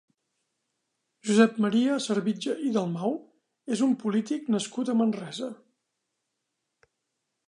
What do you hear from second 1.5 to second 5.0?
Maria Servitje i Dalmau és un polític nascut a